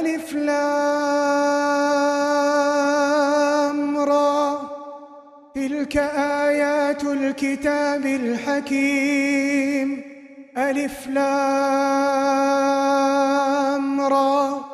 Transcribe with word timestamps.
ألف 0.00 0.34
لام 0.34 0.60
را. 3.98 4.60
تلك 5.54 5.96
آيات 6.46 7.04
الكتاب 7.04 8.06
الحكيم. 8.06 10.02
ألف 10.58 11.06
لام 11.06 11.60
را. 14.00 14.64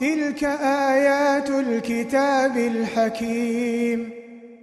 تلك 0.00 0.44
آيات 0.64 1.50
الكتاب 1.50 2.56
الحكيم. 2.56 4.10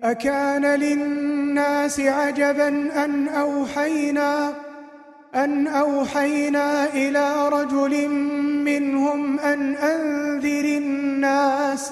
أكان 0.04 0.66
للناس 0.66 2.00
عجبا 2.00 2.68
أن 3.06 3.28
أوحينا 3.28 4.54
أن 5.36 5.68
أوحينا 5.68 6.86
إلى 6.94 7.50
رجل 7.50 8.10
منهم 8.66 9.40
أن 9.40 9.76
أنذر 9.76 10.78
الناس 10.78 11.92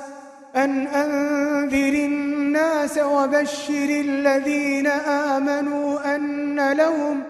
أن 0.56 0.88
أنذر 0.88 1.94
الناس 2.06 2.98
وبشر 2.98 3.90
الذين 3.90 4.88
آمنوا 4.88 6.16
أن 6.16 6.72
لهم 6.72 7.24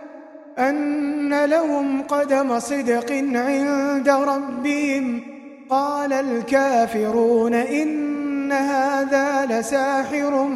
أن 0.60 1.46
لهم 1.46 2.02
قدم 2.02 2.60
صدق 2.60 3.12
عند 3.36 4.10
ربهم. 4.10 5.22
قال 5.70 6.14
الكافرون 6.14 7.54
إن 7.54 8.52
هذا 8.52 9.46
لساحر 9.46 10.48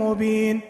مبين. 0.00 0.69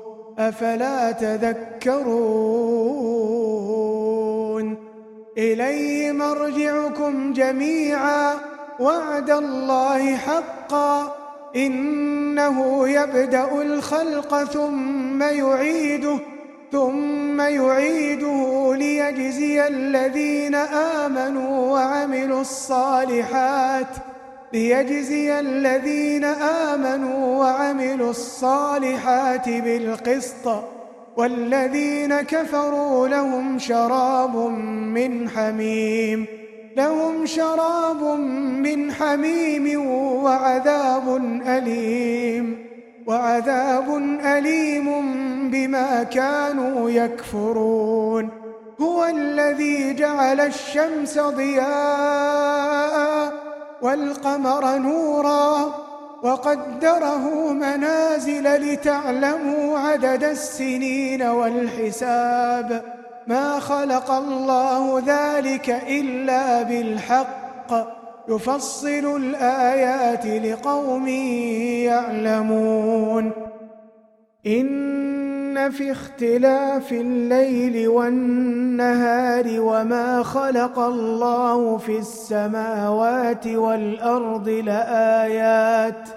أفلا 0.49 1.11
تذكرون؟ 1.11 2.11
إليه 5.37 6.11
مرجعكم 6.11 7.33
جميعا 7.33 8.33
وعد 8.79 9.29
الله 9.29 10.15
حقا. 10.15 11.15
إنه 11.55 12.87
يبدأ 12.89 13.61
الخلق 13.61 14.43
ثم 14.43 15.23
يعيده 15.23 16.19
ثم 16.71 17.41
يعيده 17.41 18.73
ليجزي 18.75 19.67
الذين 19.67 20.55
آمنوا 20.55 21.71
وعملوا 21.71 22.41
الصالحات. 22.41 24.10
ليجزي 24.53 25.39
الذين 25.39 26.23
آمنوا 26.23 27.39
وعملوا 27.39 28.09
الصالحات 28.09 29.49
بالقسط 29.49 30.63
والذين 31.17 32.21
كفروا 32.21 33.07
لهم 33.07 33.59
شراب 33.59 34.35
من 34.95 35.29
حميم 35.29 36.25
لهم 36.77 37.25
شراب 37.25 38.03
من 38.63 38.91
حميم 38.91 39.85
وعذاب 40.23 41.15
أليم 41.47 42.65
وعذاب 43.07 43.97
أليم 44.25 45.11
بما 45.51 46.03
كانوا 46.03 46.89
يكفرون 46.89 48.29
هو 48.81 49.05
الذي 49.05 49.93
جعل 49.93 50.39
الشمس 50.39 51.19
ضياء 51.19 52.41
والقمر 53.81 54.77
نورا 54.77 55.75
وقدره 56.23 57.53
منازل 57.53 58.43
لتعلموا 58.43 59.79
عدد 59.79 60.23
السنين 60.23 61.21
والحساب. 61.21 62.83
ما 63.27 63.59
خلق 63.59 64.11
الله 64.11 65.03
ذلك 65.05 65.69
إلا 65.69 66.61
بالحق. 66.61 68.01
يفصل 68.29 69.15
الآيات 69.17 70.25
لقوم 70.25 71.07
يعلمون. 71.87 73.31
في 75.69 75.91
اختلاف 75.91 76.91
الليل 76.91 77.87
والنهار 77.87 79.45
وما 79.59 80.23
خلق 80.23 80.79
الله 80.79 81.77
في 81.77 81.97
السماوات 81.97 83.47
والأرض 83.47 84.49
لآيات 84.49 86.09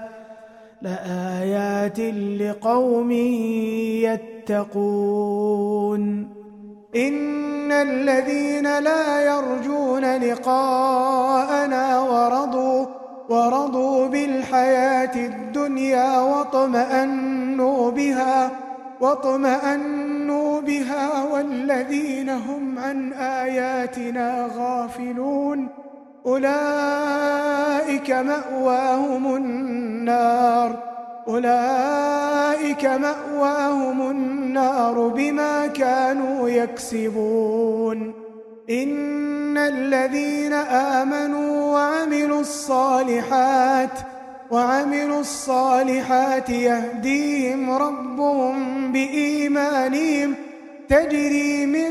لآيات 0.83 2.01
لقوم 2.41 3.11
يتقون. 4.51 6.29
إن 6.97 7.73
الذين 7.73 8.79
لا 8.79 9.25
يرجون 9.25 10.17
لقاءنا 10.17 12.01
ورضوا 12.01 12.87
ورضوا 13.29 14.07
بالحياة 14.07 15.27
الدنيا 15.27 16.21
واطمأنوا 16.21 17.91
بها 17.91 18.51
واطمأنوا 19.01 20.61
بها 20.61 21.25
والذين 21.25 22.31
هم 22.31 22.79
عن 22.79 23.13
آياتنا 23.13 24.49
غافلون 24.57 25.69
أولئك 26.27 28.11
مأواهم 28.11 29.37
النار 29.37 30.83
أولئك 31.29 32.85
مأواهم 32.85 34.11
النار 34.11 35.09
بما 35.09 35.67
كانوا 35.67 36.49
يكسبون 36.49 38.15
إن 38.71 39.59
الذين 39.59 40.53
آمنوا 40.53 41.73
وعملوا 41.73 42.41
الصالحات 42.41 44.14
وعملوا 44.55 45.21
الصالحات 45.21 46.51
يهديهم 46.51 47.71
ربهم 47.71 48.93
بإيمانهم 48.93 50.35
تجري 50.89 51.67
من 51.67 51.91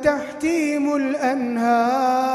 تحتهم 0.00 0.96
الأنهار 0.96 2.30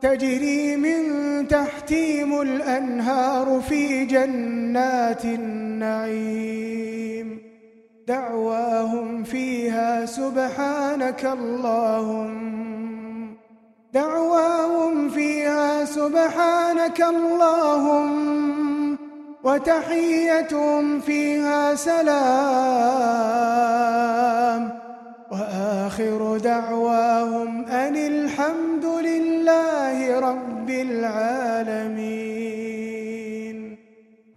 تجري 0.00 0.76
من 0.76 1.02
تحتهم 1.48 2.40
الأنهار 2.40 3.60
في 3.68 4.04
جنات 4.04 5.24
النعيم 5.24 6.74
دعواهم 8.08 9.24
فيها 9.24 10.06
سبحانك 10.06 11.24
اللهم 11.24 12.73
دعواهم 13.94 15.10
فيها 15.10 15.84
سبحانك 15.84 17.02
اللهم 17.02 18.98
وتحيتهم 19.44 21.00
فيها 21.00 21.74
سلام. 21.74 22.14
وآخر 25.30 26.36
دعواهم 26.36 27.64
أن 27.64 27.96
الحمد 27.96 28.84
لله 28.84 30.20
رب 30.20 30.70
العالمين. 30.70 32.63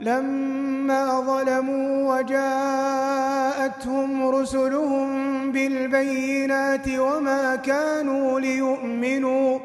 لما 0.00 1.20
ظلموا 1.20 2.18
وجاءتهم 2.18 4.28
رسلهم 4.28 5.08
بالبينات 5.52 6.88
وما 6.88 7.56
كانوا 7.56 8.40
ليؤمنوا 8.40 9.58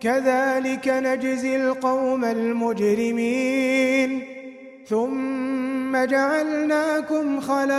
كذلك 0.00 0.88
نجزي 0.88 1.56
القوم 1.56 2.24
المجرمين. 2.24 4.24
ثم 4.88 6.04
جعلناكم 6.04 7.40
خلائف 7.40 7.74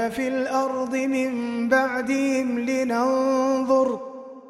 في 0.00 0.28
الأرض 0.28 0.96
من 0.96 1.68
بعدهم 1.68 2.58
لننظر 2.58 4.00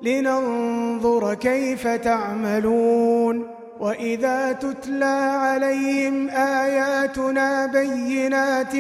لننظر 0.03 1.35
كيف 1.35 1.89
تعملون. 1.89 3.60
وإذا 3.81 4.53
تتلى 4.53 5.39
عليهم 5.41 6.29
آياتنا 6.29 7.67
بينات 7.67 8.75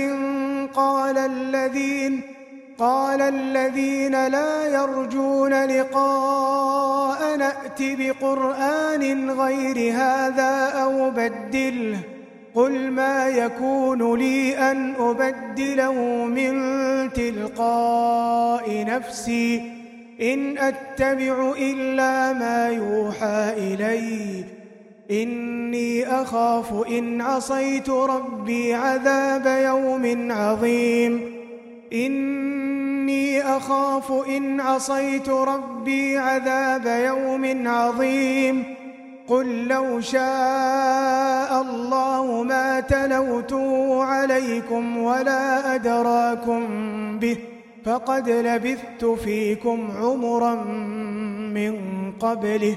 قال 0.74 1.18
الذين 1.18 2.20
قال 2.78 3.22
الذين 3.22 4.26
لا 4.26 4.66
يرجون 4.66 5.64
لقاء 5.64 7.36
نأت 7.36 7.78
بقرآن 7.80 9.30
غير 9.30 9.92
هذا 9.92 10.72
أو 10.82 11.10
بدله 11.10 11.98
قل 12.54 12.90
ما 12.90 13.28
يكون 13.28 14.18
لي 14.18 14.58
أن 14.58 14.94
أبدله 14.98 15.94
من 16.24 16.52
تلقاء 17.12 18.84
نفسي 18.84 19.72
إن 20.20 20.58
أتبع 20.58 21.52
إلا 21.58 22.32
ما 22.32 22.68
يوحى 22.68 23.52
إلي 23.56 24.44
إني 25.10 26.06
أخاف 26.06 26.86
إن 26.88 27.20
عصيت 27.20 27.90
ربي 27.90 28.74
عذاب 28.74 29.46
يوم 29.64 30.32
عظيم. 30.32 31.40
إني 31.92 33.42
أخاف 33.42 34.12
إن 34.28 34.60
عصيت 34.60 35.28
ربي 35.28 36.18
عذاب 36.18 36.86
يوم 36.86 37.68
عظيم. 37.68 38.64
قل 39.28 39.68
لو 39.68 40.00
شاء 40.00 41.62
الله 41.62 42.42
ما 42.42 42.80
تلوته 42.80 44.04
عليكم 44.04 44.98
ولا 44.98 45.74
أدراكم 45.74 46.62
به 47.18 47.36
فقد 47.84 48.30
لبثت 48.30 49.04
فيكم 49.04 49.88
عمرا 49.96 50.54
من 51.54 51.76
قبله. 52.20 52.76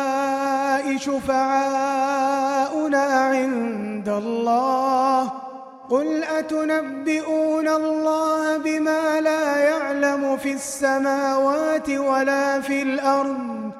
شفعاؤنا 0.97 2.53
عند 3.03 4.09
الله. 4.09 5.31
قل 5.89 6.23
أتنبئون 6.23 7.67
الله 7.67 8.57
بما 8.57 9.21
لا 9.21 9.57
يعلم 9.57 10.37
في 10.37 10.53
السماوات 10.53 11.89
ولا 11.89 12.61
في 12.61 12.81
الأرض؟ 12.81 13.71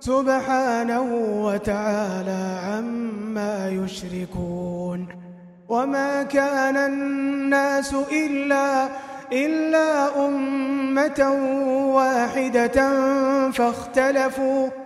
سبحانه 0.00 1.02
وتعالى 1.42 2.60
عما 2.64 3.68
يشركون. 3.84 5.08
وما 5.68 6.22
كان 6.22 6.76
الناس 6.76 7.94
إلا 8.12 8.88
إلا 9.32 10.26
أمة 10.26 11.32
واحدة 11.94 12.92
فاختلفوا. 13.50 14.85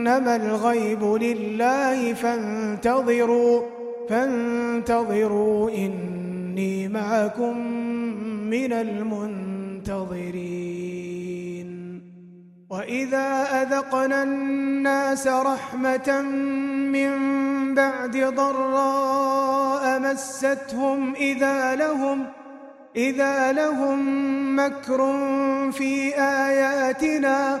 إنما 0.00 0.36
الغيب 0.36 1.04
لله 1.04 2.14
فانتظروا 2.14 3.62
فانتظروا 4.08 5.70
إني 5.70 6.88
معكم 6.88 7.58
من 8.50 8.72
المنتظرين. 8.72 10.00
وإذا 12.70 13.42
أذقنا 13.62 14.22
الناس 14.22 15.26
رحمة 15.26 16.22
من 16.92 17.10
بعد 17.74 18.16
ضراء 18.16 20.00
مستهم 20.00 21.14
إذا 21.14 21.74
لهم 21.76 22.26
إذا 22.96 23.52
لهم 23.52 24.00
مكر 24.58 25.12
في 25.72 26.14
آياتنا 26.20 27.60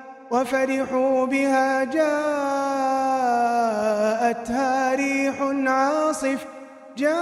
جاءتها 1.83 2.15
ريح 4.95 5.35
عاصف. 5.67 6.45
جاءتها 6.97 7.13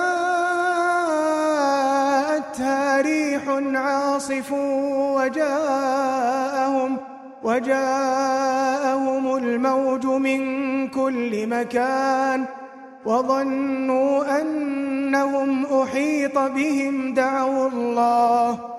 ريح 3.01 3.43
عاصف 3.75 4.51
وجاءهم 5.17 6.97
وجاءهم 7.43 9.37
الموج 9.37 10.05
من 10.05 10.41
كل 10.87 11.47
مكان. 11.47 12.45
وظنوا 13.05 14.41
أنهم 14.41 15.65
أحيط 15.65 16.39
بهم 16.39 17.13
دعوا 17.13 17.69
الله. 17.69 18.78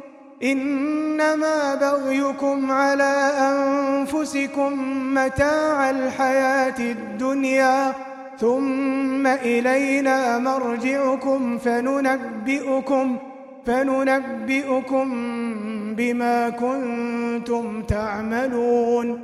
إنما 0.43 1.75
بغيكم 1.75 2.71
على 2.71 3.31
أنفسكم 3.39 4.73
متاع 5.13 5.89
الحياة 5.89 6.79
الدنيا 6.79 7.93
ثم 8.39 9.27
إلينا 9.27 10.37
مرجعكم 10.37 11.57
فننبئكم 11.57 13.17
فننبئكم 13.65 15.07
بما 15.97 16.49
كنتم 16.49 17.83
تعملون. 17.83 19.21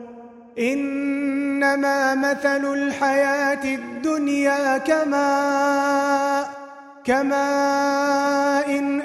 إنما 0.60 2.16
مثل 2.16 2.74
الحياة 2.74 3.76
الدنيا 3.76 4.78
كماء 4.78 6.50
كماء 7.06 8.80
إن 8.80 9.02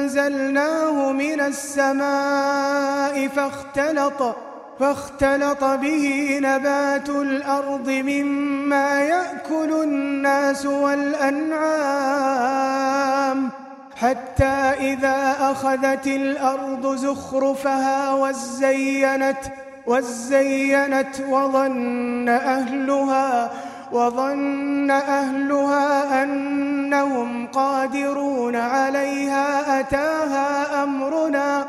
أنزلناه 0.00 1.12
من 1.12 1.40
السماء 1.40 3.28
فاختلط 3.28 4.36
فاختلط 4.80 5.64
به 5.64 6.38
نبات 6.42 7.08
الأرض 7.08 7.88
مما 7.88 9.00
يأكل 9.02 9.82
الناس 9.82 10.66
والأنعام 10.66 11.60
حتى 13.96 14.44
إذا 14.80 15.36
أخذت 15.40 16.06
الأرض 16.06 16.96
زخرفها 16.96 18.14
وزينت 18.14 19.38
وزينت 19.86 21.20
وظن 21.28 22.28
أهلها 22.28 23.50
وظن 23.92 24.90
أهلها 24.90 26.22
أنهم 26.22 27.46
قادرون 27.46 28.56
عليها 28.56 29.80
أتاها 29.80 30.82
أمرنا 30.82 31.64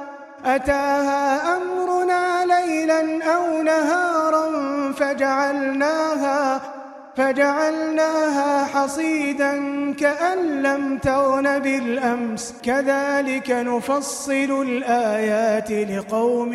أتاها 0.46 1.58
أمرنا 1.58 2.46
ليلا 2.46 3.02
أو 3.36 3.62
نهارا 3.62 4.52
فجعلناها 4.92 6.62
فجعلناها 7.16 8.66
حصيدا 8.66 9.54
كأن 9.94 10.62
لم 10.62 10.98
تغن 10.98 11.60
بالأمس. 11.60 12.56
كذلك 12.64 13.52
نفصل 13.52 14.62
الآيات 14.68 15.72
لقوم 15.72 16.54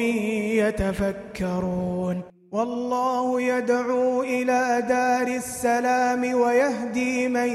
يتفكرون. 0.62 2.35
والله 2.56 3.40
يدعو 3.40 4.22
إلى 4.22 4.84
دار 4.88 5.26
السلام 5.26 6.34
ويهدي 6.34 7.28
من 7.28 7.48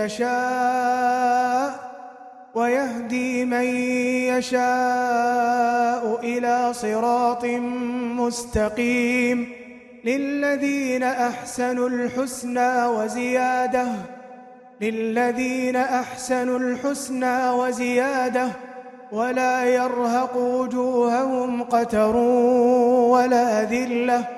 يشاء 0.00 1.74
ويهدي 2.54 3.44
من 3.44 3.64
يشاء 4.34 6.20
إلى 6.22 6.74
صراط 6.74 7.44
مستقيم. 8.18 9.52
للذين 10.04 11.02
أحسنوا 11.02 11.88
الحسنى 11.88 12.86
وزيادة 12.86 13.86
للذين 14.80 15.76
أحسنوا 15.76 16.58
الحسنى 16.58 17.50
وزيادة 17.50 18.48
ولا 19.12 19.64
يرهق 19.64 20.36
وجوههم 20.36 21.62
قتر 21.62 22.16
ولا 22.16 23.62
ذلة. 23.62 24.37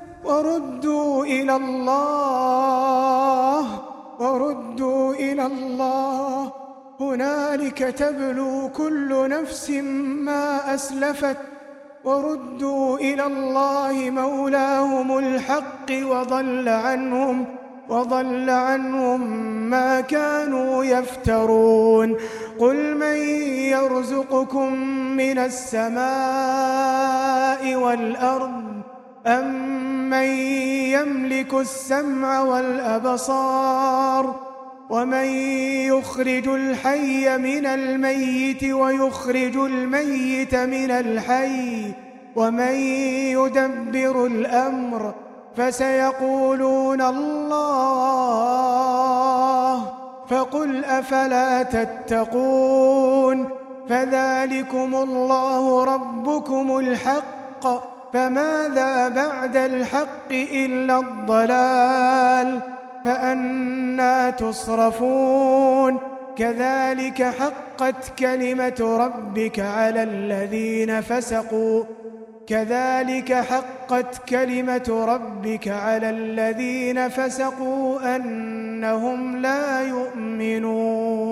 وردوا 0.23 1.25
إلى 1.25 1.55
الله 1.55 3.81
وردوا 4.19 5.13
إلى 5.13 5.45
الله. 5.45 6.51
هنالك 6.99 7.77
تبلو 7.77 8.69
كل 8.69 9.29
نفس 9.29 9.69
ما 9.69 10.73
أسلفت 10.73 11.37
وردوا 12.03 12.97
إلى 12.97 13.25
الله 13.25 14.09
مولاهم 14.09 15.17
الحق 15.17 15.91
وضل 15.91 16.69
عنهم 16.69 17.45
وضل 17.89 18.49
عنهم 18.49 19.21
ما 19.69 20.01
كانوا 20.01 20.83
يفترون. 20.83 22.17
قل 22.59 22.97
من 22.97 23.17
يرزقكم 23.75 24.73
من 25.17 25.37
السماء 25.37 26.01
والأرض 27.75 28.70
أمن 29.27 30.23
يملك 30.93 31.53
السمع 31.53 32.41
والأبصار 32.41 34.35
ومن 34.89 35.25
يخرج 35.87 36.47
الحي 36.47 37.37
من 37.37 37.65
الميت 37.65 38.63
ويخرج 38.63 39.57
الميت 39.57 40.55
من 40.55 40.91
الحي 40.91 41.91
ومن 42.35 42.73
يدبر 43.35 44.25
الأمر 44.25 45.13
فسيقولون 45.55 47.01
الله 47.01 48.31
فقل 50.29 50.85
أفلا 50.85 51.63
تتقون 51.63 53.49
فذلكم 53.89 54.95
الله 54.95 55.83
ربكم 55.83 56.77
الحق 56.77 58.00
فماذا 58.13 59.07
بعد 59.07 59.57
الحق 59.57 60.31
إلا 60.31 60.99
الضلال 60.99 62.59
فأنا 63.05 64.29
تصرفون 64.29 65.99
كذلك 66.35 67.23
حقت 67.23 68.19
كلمة 68.19 68.97
ربك 68.99 69.59
على 69.59 70.03
الذين 70.03 71.01
فسقوا 71.01 71.83
كذلك 72.47 73.33
حقت 73.33 74.29
كلمة 74.29 75.05
ربك 75.07 75.67
على 75.67 76.09
الذين 76.09 77.09
فسقوا 77.09 78.15
أنهم 78.15 79.41
لا 79.41 79.81
يؤمنون 79.81 81.31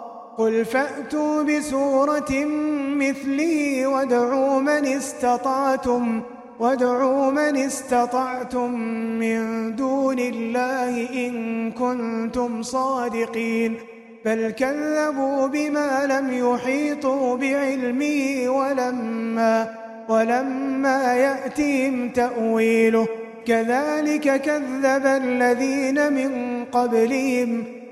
قل 0.37 0.65
فأتوا 0.65 1.43
بسورة 1.43 2.45
مثله 2.95 3.87
وادعوا 3.87 4.59
من 4.59 4.85
استطعتم 4.85 6.21
وادعوا 6.59 7.31
من 7.31 7.57
استطعتم 7.57 8.79
من 9.19 9.75
دون 9.75 10.19
الله 10.19 11.09
إن 11.27 11.71
كنتم 11.71 12.61
صادقين. 12.61 13.75
بل 14.25 14.51
كذبوا 14.51 15.47
بما 15.47 16.05
لم 16.05 16.53
يحيطوا 16.53 17.37
بعلمه 17.37 18.49
ولما 18.49 19.75
ولما 20.09 21.13
يأتهم 21.13 22.09
تأويله. 22.09 23.07
كذلك 23.45 24.41
كذب 24.41 25.05
الذين 25.05 26.13
من 26.13 26.65
قبلهم. 26.71 27.80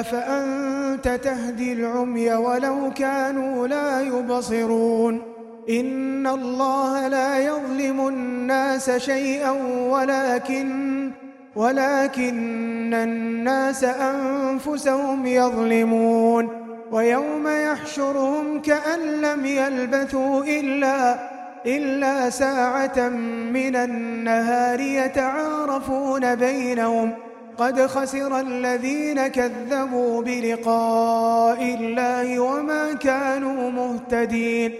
أفأنت 0.00 1.08
تهدي 1.24 1.72
العمي 1.72 2.34
ولو 2.34 2.92
كانوا 2.96 3.68
لا 3.68 4.00
يبصرون؟ 4.00 5.22
إن 5.70 6.26
الله 6.26 7.08
لا 7.08 7.38
يظلم 7.38 8.08
الناس 8.08 8.90
شيئا 8.90 9.50
ولكن 9.90 11.10
ولكن 11.56 12.94
الناس 12.94 13.84
أنفسهم 13.84 15.26
يظلمون. 15.26 16.48
ويوم 16.92 17.48
يحشرهم 17.48 18.62
كأن 18.62 19.00
لم 19.00 19.46
يلبثوا 19.46 20.44
إلا 20.44 21.18
إلا 21.66 22.30
ساعة 22.30 23.08
من 23.52 23.76
النهار 23.76 24.80
يتعارفون 24.80 26.34
بينهم 26.34 27.10
ۖ. 27.10 27.25
قد 27.58 27.86
خسر 27.86 28.40
الذين 28.40 29.26
كذبوا 29.26 30.22
بلقاء 30.22 31.62
الله 31.80 32.40
وما 32.40 32.92
كانوا 32.92 33.70
مهتدين 33.70 34.72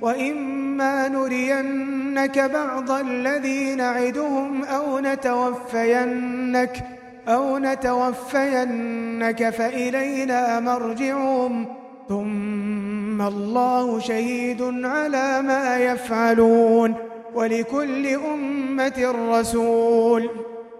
وإما 0.00 1.08
نرينك 1.08 2.38
بعض 2.38 2.90
الذي 2.90 3.74
نعدهم 3.74 4.64
أو 4.64 4.98
نتوفينك 4.98 6.84
أو 7.28 7.58
نتوفينك 7.58 9.50
فإلينا 9.50 10.60
مرجعهم 10.60 11.66
ثم 12.08 13.22
الله 13.22 14.00
شهيد 14.00 14.62
على 14.84 15.42
ما 15.42 15.78
يفعلون 15.78 16.94
ولكل 17.34 18.06
أمة 18.06 19.14
رسول 19.30 20.30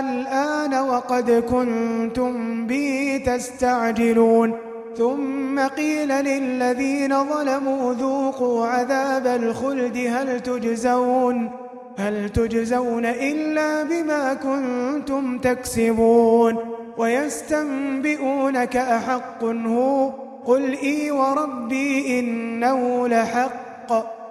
الآن 0.00 0.74
وقد 0.74 1.30
كنتم 1.30 2.66
به 2.66 3.22
تستعجلون. 3.26 4.54
ثم 4.98 5.60
قيل 5.60 6.08
للذين 6.08 7.24
ظلموا 7.24 7.94
ذوقوا 7.94 8.66
عذاب 8.66 9.26
الخلد. 9.26 9.96
هل 9.96 10.40
تجزون؟ 10.40 11.50
هل 11.98 12.28
تجزون 12.28 13.06
إلا 13.06 13.82
بما 13.82 14.34
كنتم 14.34 15.38
تكسبون؟ 15.38 16.56
ويستنبئونك 16.98 18.76
أحق 18.76 19.44
هو. 19.44 20.10
قل 20.46 20.76
إي 20.82 21.10
وربي 21.10 22.20
إنه 22.20 23.08
لحق. 23.08 24.23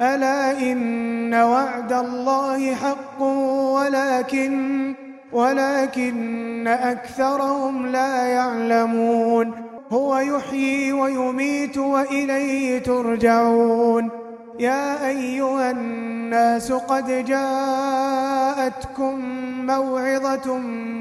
ألا 0.00 0.58
إن 0.72 1.34
وعد 1.34 1.92
الله 1.92 2.74
حق 2.74 3.22
ولكن 3.22 4.94
ولكن 5.32 6.68
أكثرهم 6.68 7.86
لا 7.86 8.26
يعلمون. 8.26 9.52
هو 9.92 10.18
يحيي 10.18 10.92
ويميت 10.92 11.78
وإليه 11.78 12.78
ترجعون. 12.78 14.10
يا 14.58 15.06
أيها 15.06 15.70
الناس 15.70 16.72
قد 16.72 17.24
جاءتكم 17.24 19.20
موعظة 19.66 20.56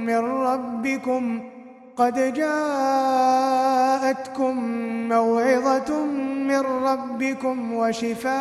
من 0.05 0.17
ربكم. 0.17 1.41
قد 1.97 2.33
جاءتكم 2.33 3.72
موعظة 5.09 6.05
من 6.47 6.59
ربكم 6.59 7.73
وشفاء 7.73 8.33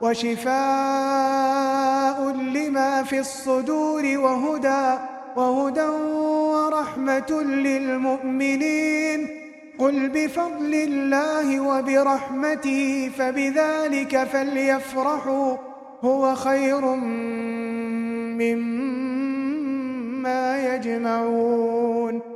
وشفاء 0.00 0.56
لما 2.30 3.02
في 3.02 3.18
الصدور 3.18 4.18
وهدى 4.18 4.98
وهدى 5.36 5.86
ورحمة 5.86 7.42
للمؤمنين. 7.42 9.28
قل 9.78 10.08
بفضل 10.08 10.74
الله 10.74 11.60
وبرحمته 11.60 13.10
فبذلك 13.18 14.24
فليفرحوا 14.24 15.56
هو 16.04 16.34
خير 16.34 16.80
مما 18.40 20.74
يجمعون. 20.74 22.35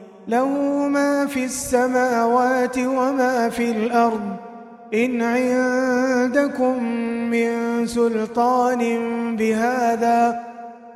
له 0.27 0.47
ما 0.87 1.25
في 1.25 1.45
السماوات 1.45 2.77
وما 2.77 3.49
في 3.49 3.71
الأرض. 3.71 4.35
إن 4.93 5.21
عندكم 5.21 6.83
من 7.31 7.87
سلطان 7.87 8.81
بهذا 9.35 10.43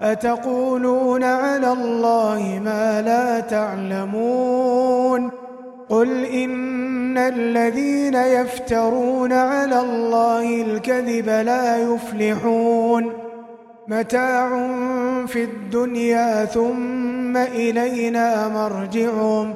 أتقولون 0.02 1.24
على 1.24 1.72
الله 1.72 2.62
ما 2.66 3.02
لا 3.02 3.40
تعلمون. 3.40 5.32
قل 5.90 6.26
إن 6.26 7.18
الذين 7.18 8.14
يفترون 8.14 9.34
على 9.34 9.80
الله 9.80 10.62
الكذب 10.62 11.30
لا 11.30 11.78
يفلحون. 11.78 13.15
متاع 13.88 14.50
في 15.28 15.44
الدنيا 15.44 16.46
ثم 16.46 17.38
إلينا 17.38 18.48
مرجعهم 18.48 19.54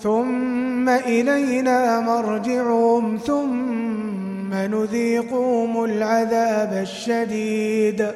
ثم 0.00 0.88
إلينا 0.88 2.00
مرجعهم 2.00 3.16
ثم 3.16 4.54
نذيقهم 4.54 5.84
العذاب 5.84 6.72
الشديد 6.82 8.06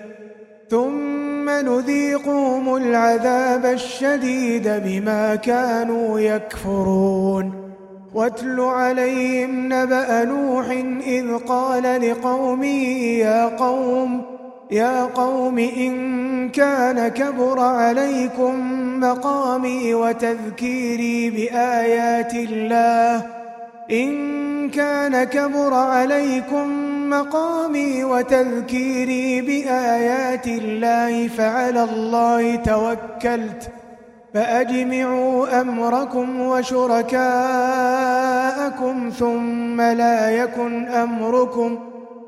ثم 0.71 1.51
نذيقهم 1.51 2.77
العذاب 2.77 3.67
الشديد 3.67 4.69
بما 4.69 5.35
كانوا 5.35 6.21
يكفرون. 6.21 7.73
واتل 8.15 8.61
عليهم 8.61 9.73
نبأ 9.73 10.25
نوح 10.25 10.71
إذ 11.07 11.37
قال 11.37 12.11
لقومه 12.11 12.89
يا 13.19 13.57
قوم 13.57 14.32
يا 14.73 15.05
قوم 15.05 15.59
إن 15.59 16.49
كان 16.49 17.09
كبر 17.09 17.61
عليكم 17.61 18.55
مقامي 19.01 19.95
وتذكيري 19.95 21.31
بآيات 21.31 22.35
الله. 22.35 23.27
إن 23.91 24.71
كان 24.71 25.25
كبر 25.25 25.75
عليكم 25.75 26.69
مقامي 27.11 28.05
وتذكيري 28.05 29.41
بآيات 29.41 30.47
الله 30.47 31.29
فعلى 31.29 31.85
الله 31.85 32.57
توكلت. 32.57 33.71
فأجمعوا 34.35 35.61
أمركم 35.61 36.41
وشركاءكم 36.41 37.23
ثم 39.19 39.81
لا 39.81 40.31
يكن 40.31 40.89
أمركم 40.89 41.79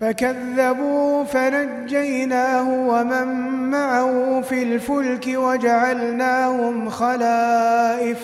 فكذبوا 0.00 1.24
فنجيناه 1.24 2.68
ومن 2.88 3.26
معه 3.70 4.40
في 4.40 4.62
الفلك 4.62 5.26
وجعلناهم 5.26 6.88
خلائف 6.88 8.18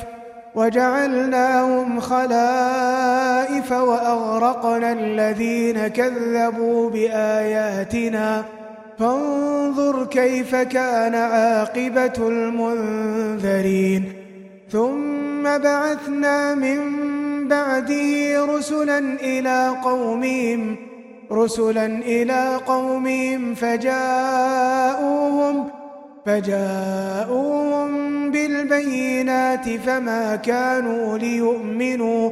وجعلناهم 0.55 2.01
خلائف 2.01 3.73
وأغرقنا 3.73 4.93
الذين 4.93 5.89
كذبوا 5.89 6.91
بآياتنا. 6.91 8.45
فانظر 8.99 10.07
كيف 10.07 10.55
كان 10.55 11.15
عاقبة 11.15 12.29
المنذرين. 12.29 14.13
ثم 14.73 15.43
بعثنا 15.43 16.55
من 16.55 16.79
بعده 17.49 18.45
رسلا 18.45 18.99
إلى 18.99 19.75
قومهم 19.85 20.77
رسلا 21.33 21.87
إلى 21.87 22.61
قومهم 22.67 23.55
فجاءوهم 23.55 24.97
فجاءوهم 26.27 27.91
بالبينات 28.31 29.69
فما 29.69 30.37
كانوا 30.37 31.19
ليؤمنوا 31.19 32.31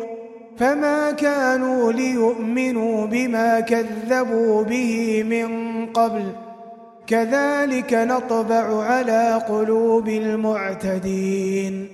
فما 0.59 1.11
كانوا 1.11 1.93
ليؤمنوا 1.93 3.07
بما 3.07 3.61
كذبوا 3.61 4.63
به 4.63 5.23
من 5.23 5.87
قبل. 5.87 6.25
كذلك 7.07 7.95
نطبع 7.95 8.85
على 8.85 9.43
قلوب 9.49 10.09
المعتدين. 10.09 11.94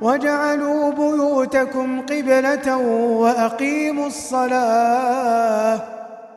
وجعلوا 0.00 0.90
بيوتكم 0.90 2.00
قبلة 2.00 2.76
وأقيموا 3.22 4.06
الصلاة 4.06 5.80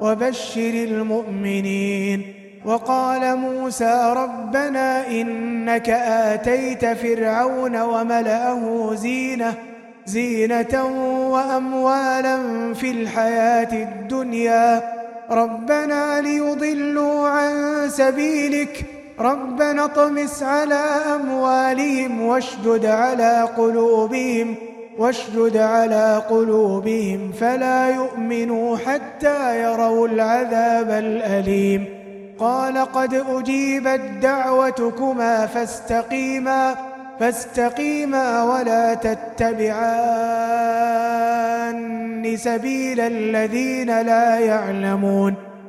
وبشر 0.01 0.73
المؤمنين. 0.73 2.33
وقال 2.65 3.35
موسى 3.35 4.13
ربنا 4.17 5.07
إنك 5.07 5.89
آتيت 5.89 6.85
فرعون 6.85 7.81
وملأه 7.81 8.95
زينة 8.95 9.53
زينة 10.05 10.85
وأموالا 11.29 12.37
في 12.73 12.91
الحياة 12.91 13.73
الدنيا. 13.73 14.99
ربنا 15.31 16.21
ليضلوا 16.21 17.27
عن 17.27 17.53
سبيلك 17.89 18.85
ربنا 19.19 19.85
اطمس 19.85 20.43
على 20.43 20.83
أموالهم 21.15 22.21
واشدد 22.21 22.85
على 22.85 23.47
قلوبهم 23.57 24.55
واشدد 24.97 25.57
على 25.57 26.23
قلوبهم 26.29 27.31
فلا 27.31 27.89
يؤمنوا 27.89 28.77
حتى 28.77 29.61
يروا 29.63 30.07
العذاب 30.07 30.89
الأليم. 30.89 31.85
قال 32.39 32.77
قد 32.77 33.13
أجيبت 33.13 34.01
دعوتكما 34.21 35.45
فاستقيما 35.45 36.75
فاستقيما 37.19 38.43
ولا 38.43 38.93
تتبعان 38.93 40.29
سبيل 42.37 42.99
الذين 42.99 44.01
لا 44.01 44.39
يعلمون. 44.39 45.48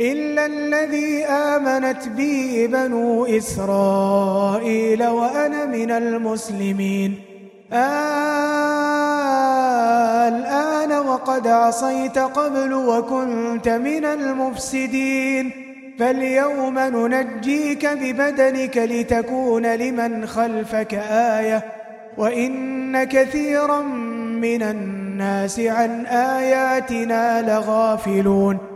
إلا 0.00 0.46
الذي 0.46 1.24
آمنت 1.24 2.08
به 2.08 2.68
بنو 2.72 3.26
إسرائيل 3.26 5.06
وأنا 5.06 5.64
من 5.64 5.90
المسلمين. 5.90 7.14
الآن 10.28 10.92
وقد 10.92 11.46
عصيت 11.48 12.18
قبل 12.18 12.74
وكنت 12.74 13.68
من 13.68 14.04
المفسدين. 14.04 15.50
فاليوم 15.98 16.78
ننجيك 16.78 17.86
ببدنك 17.86 18.76
لتكون 18.76 19.66
لمن 19.66 20.26
خلفك 20.26 20.94
آية. 21.10 21.62
وإن 22.18 23.04
كثيرا 23.04 23.82
من 24.40 24.62
الناس 24.62 25.60
عن 25.60 26.06
آياتنا 26.06 27.42
لغافلون. 27.42 28.75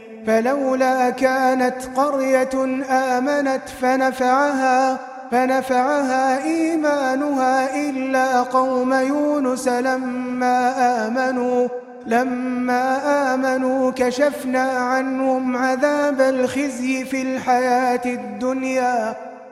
فلولا 0.27 1.09
كانت 1.09 1.75
قرية 1.95 2.83
آمنت 2.89 3.69
فنفعها 3.81 4.97
فنفعها 5.31 6.43
إيمانها 6.43 7.75
إلا 7.75 8.41
قوم 8.41 8.93
يونس 8.93 9.67
لما 9.67 10.73
آمنوا 11.07 11.67
لما 12.05 13.33
آمنوا 13.33 13.91
كشفنا 13.91 14.61
عنهم 14.61 15.57
عذاب 15.57 16.21
الخزي 16.21 17.05
في 17.05 17.21
الحياة 17.21 18.01
الدنيا. 18.05 19.15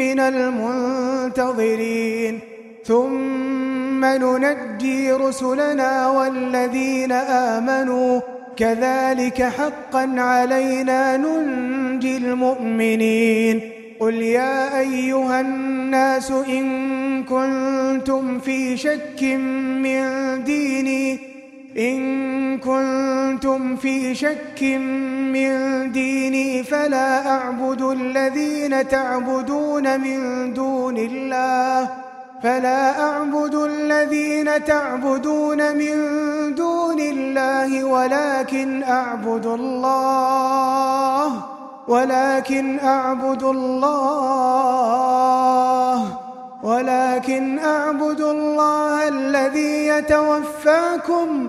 من 0.00 0.20
المنتظرين. 0.20 2.38
ثم 2.84 4.04
ننجي 4.04 5.12
رسلنا 5.12 6.08
والذين 6.08 7.12
آمنوا. 7.12 8.20
كذلك 8.56 9.42
حقا 9.42 10.20
علينا 10.20 11.16
ننجي 11.16 12.16
المؤمنين. 12.16 13.60
قل 14.00 14.14
يا 14.14 14.78
أيها 14.78 15.40
الناس 15.40 16.30
إن 16.30 17.24
كنتم 17.24 18.38
في 18.38 18.76
شك 18.76 19.22
من 19.82 20.04
ديني. 20.44 21.18
إن 21.78 22.39
كنتم 22.58 23.76
في 23.76 24.14
شك 24.14 24.62
من 25.32 25.92
ديني 25.92 26.62
فلا 26.62 27.30
أعبد 27.30 27.82
الذين 27.82 28.88
تعبدون 28.88 30.00
من 30.00 30.52
دون 30.54 30.96
الله 30.96 31.88
فلا 32.42 33.02
أعبد 33.02 33.54
الذين 33.54 34.64
تعبدون 34.64 35.76
من 35.76 35.94
دون 36.54 37.00
الله 37.00 37.84
ولكن 37.84 38.82
أعبد 38.82 39.46
الله 39.46 41.32
ولكن 41.88 42.78
أعبد 42.80 43.42
الله 43.42 44.80
ولكن 46.62 47.58
أعبد 47.58 48.20
الله 48.20 49.08
الذي 49.08 49.86
يتوفاكم 49.86 51.48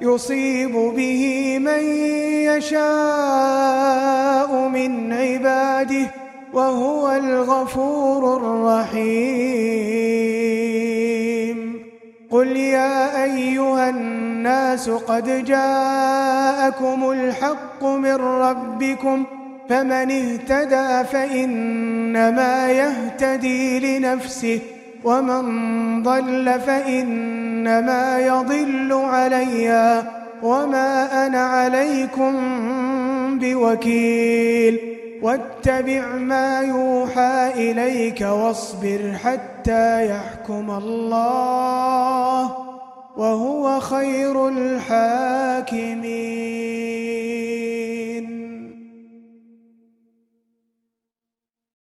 يصيب 0.00 0.72
به 0.72 1.58
من 1.58 1.82
يشاء 2.56 3.88
من 4.68 5.12
عباده 5.12 6.10
وهو 6.52 7.12
الغفور 7.12 8.36
الرحيم. 8.36 9.16
قل 12.30 12.56
يا 12.56 13.24
أيها 13.24 13.88
الناس 13.90 14.90
قد 14.90 15.44
جاءكم 15.44 17.10
الحق 17.10 17.84
من 17.84 18.14
ربكم 18.14 19.24
فمن 19.68 20.10
اهتدى 20.10 21.04
فإنما 21.04 22.70
يهتدي 22.70 23.98
لنفسه. 23.98 24.60
ومن 25.06 26.02
ضل 26.02 26.60
فإنما 26.66 28.18
يضل 28.18 28.92
عليها 28.92 30.12
وما 30.42 31.26
أنا 31.26 31.38
عليكم 31.38 32.34
بوكيل 33.38 34.78
واتبع 35.22 36.06
ما 36.16 36.60
يوحى 36.60 37.52
إليك 37.54 38.20
واصبر 38.20 39.12
حتى 39.24 40.10
يحكم 40.10 40.70
الله 40.70 42.56
وهو 43.16 43.80
خير 43.80 44.48
الحاكمين 44.48 46.06